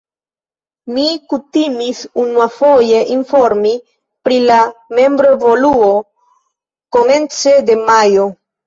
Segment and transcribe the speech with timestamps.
[0.93, 1.03] Mi
[1.33, 3.75] kutimis unuafoje informi
[4.25, 4.59] pri la
[5.03, 5.95] membroevoluo
[6.99, 8.31] komence de majo.